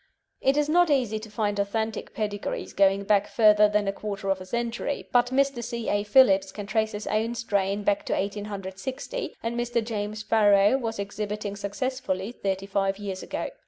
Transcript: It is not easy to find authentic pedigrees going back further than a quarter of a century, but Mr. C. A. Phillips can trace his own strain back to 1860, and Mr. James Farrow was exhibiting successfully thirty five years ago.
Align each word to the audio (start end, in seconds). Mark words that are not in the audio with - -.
It 0.41 0.57
is 0.57 0.67
not 0.67 0.89
easy 0.89 1.19
to 1.19 1.29
find 1.29 1.59
authentic 1.59 2.15
pedigrees 2.15 2.73
going 2.73 3.03
back 3.03 3.27
further 3.27 3.69
than 3.69 3.87
a 3.87 3.93
quarter 3.93 4.31
of 4.31 4.41
a 4.41 4.47
century, 4.47 5.07
but 5.11 5.27
Mr. 5.27 5.63
C. 5.63 5.89
A. 5.89 6.01
Phillips 6.03 6.51
can 6.51 6.65
trace 6.65 6.93
his 6.93 7.05
own 7.05 7.35
strain 7.35 7.83
back 7.83 8.07
to 8.07 8.13
1860, 8.13 9.35
and 9.43 9.55
Mr. 9.55 9.85
James 9.85 10.23
Farrow 10.23 10.75
was 10.79 10.97
exhibiting 10.97 11.55
successfully 11.55 12.31
thirty 12.31 12.65
five 12.65 12.97
years 12.97 13.21
ago. 13.21 13.51